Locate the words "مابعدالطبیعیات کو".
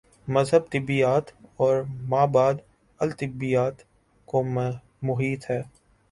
2.09-4.43